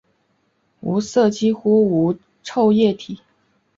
[0.79, 3.19] 无色几乎无臭液体。